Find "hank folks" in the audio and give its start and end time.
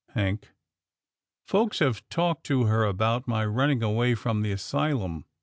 0.15-1.77